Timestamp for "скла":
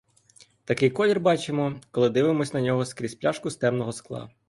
3.91-4.29